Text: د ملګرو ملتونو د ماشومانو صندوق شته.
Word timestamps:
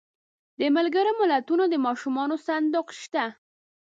د 0.59 0.61
ملګرو 0.75 1.11
ملتونو 1.19 1.63
د 1.69 1.75
ماشومانو 1.85 2.35
صندوق 2.47 2.87
شته. 3.01 3.25